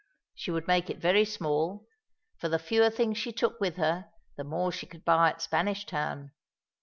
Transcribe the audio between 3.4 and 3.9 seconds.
with